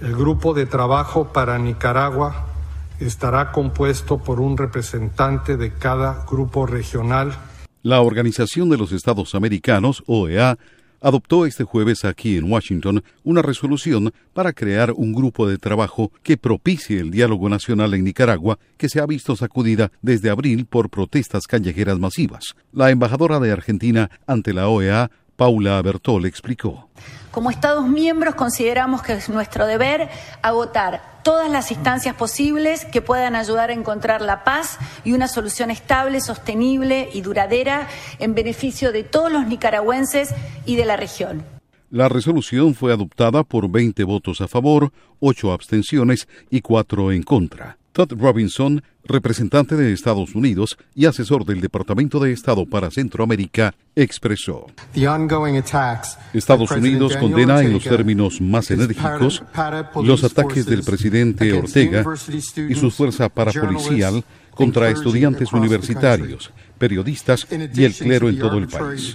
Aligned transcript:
El 0.00 0.16
grupo 0.16 0.54
de 0.54 0.66
trabajo 0.66 1.32
para 1.32 1.56
Nicaragua 1.58 2.46
estará 2.98 3.52
compuesto 3.52 4.18
por 4.18 4.40
un 4.40 4.56
representante 4.56 5.56
de 5.56 5.72
cada 5.72 6.24
grupo 6.28 6.66
regional. 6.66 7.36
La 7.82 8.00
Organización 8.00 8.68
de 8.70 8.76
los 8.76 8.92
Estados 8.92 9.34
Americanos, 9.34 10.02
OEA, 10.06 10.58
adoptó 11.00 11.44
este 11.44 11.64
jueves 11.64 12.04
aquí 12.04 12.36
en 12.38 12.50
Washington 12.50 13.04
una 13.22 13.42
resolución 13.42 14.12
para 14.32 14.52
crear 14.52 14.90
un 14.90 15.12
grupo 15.12 15.46
de 15.46 15.58
trabajo 15.58 16.10
que 16.22 16.38
propicie 16.38 16.98
el 16.98 17.10
diálogo 17.10 17.48
nacional 17.48 17.92
en 17.94 18.04
Nicaragua 18.04 18.58
que 18.78 18.88
se 18.88 19.00
ha 19.00 19.06
visto 19.06 19.36
sacudida 19.36 19.92
desde 20.00 20.30
abril 20.30 20.64
por 20.64 20.88
protestas 20.88 21.46
callejeras 21.46 21.98
masivas. 21.98 22.54
La 22.72 22.90
embajadora 22.90 23.38
de 23.38 23.52
Argentina 23.52 24.10
ante 24.26 24.54
la 24.54 24.68
OEA, 24.68 25.10
Paula 25.36 25.80
Bertol, 25.82 26.26
explicó. 26.26 26.88
Como 27.30 27.50
Estados 27.50 27.88
miembros 27.88 28.36
consideramos 28.36 29.02
que 29.02 29.14
es 29.14 29.28
nuestro 29.28 29.66
deber 29.66 30.08
agotar 30.42 31.20
todas 31.24 31.50
las 31.50 31.72
instancias 31.72 32.14
posibles 32.14 32.84
que 32.84 33.02
puedan 33.02 33.34
ayudar 33.34 33.70
a 33.70 33.72
encontrar 33.72 34.20
la 34.20 34.44
paz 34.44 34.78
y 35.04 35.12
una 35.12 35.26
solución 35.26 35.70
estable, 35.70 36.20
sostenible 36.20 37.08
y 37.12 37.22
duradera 37.22 37.88
en 38.20 38.34
beneficio 38.34 38.92
de 38.92 39.02
todos 39.02 39.32
los 39.32 39.46
nicaragüenses 39.46 40.34
y 40.64 40.76
de 40.76 40.84
la 40.84 40.96
región. 40.96 41.42
La 41.90 42.08
resolución 42.08 42.74
fue 42.74 42.92
adoptada 42.92 43.42
por 43.44 43.68
20 43.70 44.04
votos 44.04 44.40
a 44.40 44.48
favor, 44.48 44.92
8 45.20 45.52
abstenciones 45.52 46.28
y 46.50 46.60
4 46.60 47.12
en 47.12 47.22
contra. 47.22 47.78
Todd 47.94 48.12
Robinson, 48.18 48.82
representante 49.04 49.76
de 49.76 49.92
Estados 49.92 50.34
Unidos 50.34 50.76
y 50.96 51.06
asesor 51.06 51.44
del 51.44 51.60
Departamento 51.60 52.18
de 52.18 52.32
Estado 52.32 52.66
para 52.66 52.90
Centroamérica, 52.90 53.72
expresó. 53.94 54.66
Estados 56.32 56.70
Unidos 56.72 57.16
condena 57.16 57.60
en 57.62 57.72
los 57.72 57.84
términos 57.84 58.40
más 58.40 58.72
enérgicos 58.72 59.44
los 60.02 60.24
ataques 60.24 60.66
del 60.66 60.82
presidente 60.82 61.52
Ortega 61.52 62.04
y 62.68 62.74
su 62.74 62.90
fuerza 62.90 63.28
parapolicial 63.28 64.24
contra 64.50 64.90
estudiantes 64.90 65.52
universitarios, 65.52 66.50
periodistas 66.78 67.46
y 67.74 67.84
el 67.84 67.94
clero 67.94 68.28
en 68.28 68.38
todo 68.40 68.58
el 68.58 68.66
país, 68.66 69.14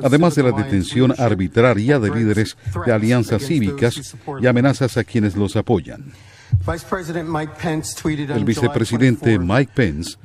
además 0.00 0.36
de 0.36 0.44
la 0.44 0.52
detención 0.52 1.12
arbitraria 1.18 1.98
de 1.98 2.10
líderes 2.10 2.56
de 2.86 2.92
alianzas 2.92 3.42
cívicas 3.44 4.14
y 4.40 4.46
amenazas 4.46 4.96
a 4.96 5.02
quienes 5.02 5.34
los 5.34 5.56
apoyan. 5.56 6.12
El 8.34 8.44
vicepresidente 8.44 9.38
Mike 9.38 9.72
Pence 9.74 10.16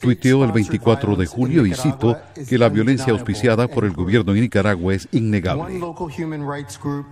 tuiteó 0.00 0.44
el 0.44 0.52
24 0.52 1.16
de 1.16 1.26
julio 1.26 1.66
y 1.66 1.74
cito 1.74 2.16
que 2.48 2.56
la 2.56 2.68
violencia 2.68 3.12
auspiciada 3.12 3.66
por 3.66 3.84
el 3.84 3.92
gobierno 3.92 4.32
en 4.34 4.42
Nicaragua 4.42 4.94
es 4.94 5.08
innegable. 5.12 5.80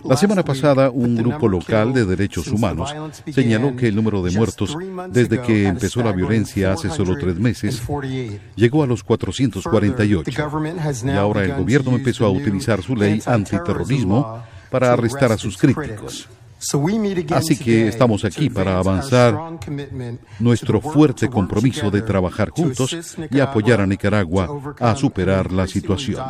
La 0.05 0.15
semana 0.15 0.43
pasada, 0.43 0.89
un 0.89 1.17
grupo 1.17 1.47
local 1.47 1.93
de 1.93 2.05
derechos 2.05 2.47
humanos 2.47 2.95
señaló 3.31 3.75
que 3.75 3.87
el 3.87 3.95
número 3.95 4.23
de 4.23 4.31
muertos 4.31 4.75
desde 5.09 5.41
que 5.41 5.67
empezó 5.67 6.01
la 6.01 6.13
violencia 6.13 6.73
hace 6.73 6.89
solo 6.89 7.17
tres 7.17 7.37
meses 7.37 7.81
llegó 8.55 8.83
a 8.83 8.87
los 8.87 9.03
448. 9.03 10.31
Y 11.05 11.09
ahora 11.11 11.43
el 11.43 11.55
gobierno 11.55 11.91
empezó 11.91 12.25
a 12.25 12.29
utilizar 12.29 12.81
su 12.81 12.95
ley 12.95 13.21
antiterrorismo 13.25 14.43
para 14.69 14.93
arrestar 14.93 15.31
a 15.31 15.37
sus 15.37 15.57
críticos. 15.57 16.29
Así 17.31 17.57
que 17.57 17.87
estamos 17.87 18.25
aquí 18.25 18.49
para 18.49 18.77
avanzar 18.77 19.37
nuestro 20.39 20.81
fuerte 20.81 21.29
compromiso 21.29 21.89
de 21.89 22.01
trabajar 22.01 22.49
juntos 22.49 23.15
y 23.31 23.39
apoyar 23.39 23.81
a 23.81 23.87
Nicaragua 23.87 24.75
a 24.79 24.95
superar 24.95 25.51
la 25.51 25.67
situación. 25.67 26.21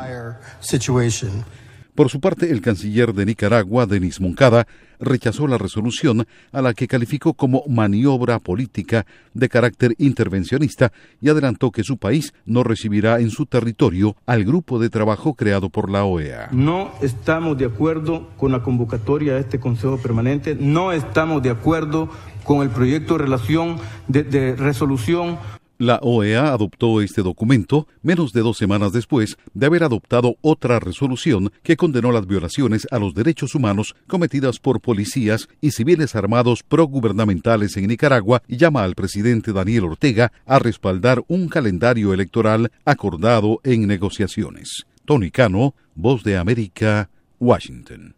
Por 2.00 2.08
su 2.10 2.22
parte, 2.22 2.50
el 2.50 2.62
canciller 2.62 3.14
de 3.14 3.26
Nicaragua, 3.26 3.86
Denis 3.86 4.22
Moncada, 4.22 4.68
rechazó 5.02 5.48
la 5.48 5.58
resolución 5.58 6.26
a 6.54 6.62
la 6.62 6.74
que 6.74 6.88
calificó 6.88 7.34
como 7.34 7.66
maniobra 7.68 8.40
política 8.40 9.06
de 9.34 9.50
carácter 9.50 9.96
intervencionista 9.98 10.94
y 11.20 11.28
adelantó 11.28 11.72
que 11.72 11.84
su 11.84 11.98
país 11.98 12.34
no 12.46 12.64
recibirá 12.64 13.20
en 13.20 13.32
su 13.32 13.46
territorio 13.48 14.16
al 14.26 14.46
grupo 14.46 14.80
de 14.80 14.90
trabajo 14.90 15.34
creado 15.34 15.70
por 15.70 15.92
la 15.92 16.06
OEA. 16.06 16.48
No 16.54 16.94
estamos 17.02 17.58
de 17.58 17.66
acuerdo 17.66 18.30
con 18.38 18.54
la 18.54 18.64
convocatoria 18.64 19.34
de 19.34 19.42
este 19.42 19.60
Consejo 19.60 19.98
Permanente, 19.98 20.56
no 20.58 20.94
estamos 20.94 21.44
de 21.44 21.50
acuerdo 21.50 22.10
con 22.46 22.62
el 22.62 22.70
proyecto 22.70 23.18
de 23.18 23.26
relación 23.26 23.76
de, 24.08 24.24
de 24.24 24.56
resolución 24.56 25.38
la 25.80 26.00
OEA 26.04 26.54
adoptó 26.54 27.02
este 27.02 27.24
documento 27.24 27.88
menos 28.04 28.34
de 28.34 28.42
dos 28.42 28.58
semanas 28.58 28.92
después 28.92 29.38
de 29.54 29.66
haber 29.66 29.84
adoptado 29.84 30.36
otra 30.42 30.80
resolución 30.80 31.52
que 31.64 31.78
condenó 31.78 32.12
las 32.12 32.28
violaciones 32.28 32.86
a 32.92 33.00
los 33.00 33.16
derechos 33.16 33.56
humanos 33.56 33.96
cometidas 34.06 34.60
por 34.60 34.82
policías 34.82 35.48
y 35.62 35.72
civiles 35.72 36.16
armados 36.16 36.64
progubernamentales 36.64 37.78
en 37.78 37.88
Nicaragua 37.88 38.44
y 38.48 38.58
llama 38.58 38.84
al 38.84 38.94
presidente 38.94 39.54
Daniel 39.54 39.86
Ortega 39.86 40.34
a 40.46 40.60
respaldar 40.60 41.24
un 41.30 41.48
calendario 41.48 42.14
electoral 42.14 42.72
acordado 42.84 43.62
en 43.64 43.88
negociaciones. 43.88 44.86
Tony 45.06 45.32
Cano, 45.32 45.76
Voz 45.96 46.24
de 46.24 46.38
América, 46.38 47.10
Washington. 47.40 48.16